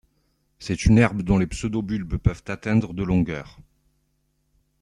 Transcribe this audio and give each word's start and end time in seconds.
C'est 0.57 0.87
une 0.87 0.97
herbe 0.97 1.21
dont 1.21 1.37
les 1.37 1.45
pseudobulbes 1.45 2.17
peuvent 2.17 2.43
atteindre 2.47 2.95
de 2.95 3.03
longueur. 3.03 3.59